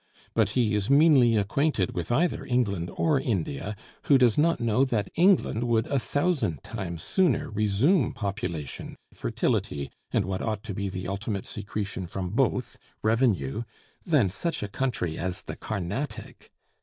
But 0.33 0.49
he 0.57 0.73
is 0.73 0.89
meanly 0.89 1.35
acquainted 1.37 1.93
with 1.93 2.11
either 2.11 2.43
England 2.43 2.89
or 2.95 3.19
India, 3.19 3.75
who 4.05 4.17
does 4.17 4.35
not 4.35 4.59
know 4.59 4.83
that 4.83 5.11
England 5.15 5.63
would 5.65 5.85
a 5.85 5.99
thousand 5.99 6.63
times 6.63 7.03
sooner 7.03 7.51
resume 7.51 8.11
population, 8.11 8.95
fertility, 9.13 9.91
and 10.09 10.25
what 10.25 10.41
ought 10.41 10.63
to 10.63 10.73
be 10.73 10.89
the 10.89 11.07
ultimate 11.07 11.45
secretion 11.45 12.07
from 12.07 12.31
both, 12.31 12.79
revenue, 13.03 13.61
than 14.03 14.27
such 14.27 14.63
a 14.63 14.67
country 14.67 15.19
as 15.19 15.43
the 15.43 15.55
Carnatic. 15.55 16.51